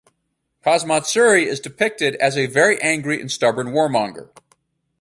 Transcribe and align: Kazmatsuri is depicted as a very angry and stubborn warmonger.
Kazmatsuri 0.65 1.45
is 1.45 1.59
depicted 1.59 2.15
as 2.15 2.35
a 2.35 2.47
very 2.47 2.81
angry 2.81 3.21
and 3.21 3.31
stubborn 3.31 3.67
warmonger. 3.67 4.31